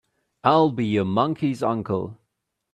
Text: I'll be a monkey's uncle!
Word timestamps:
I'll 0.43 0.71
be 0.71 0.97
a 0.97 1.05
monkey's 1.05 1.61
uncle! 1.61 2.17